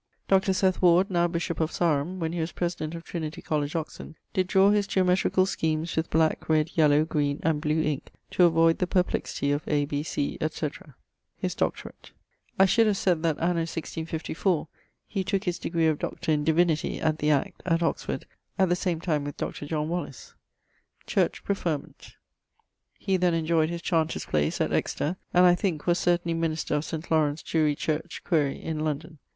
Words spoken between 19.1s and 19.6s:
with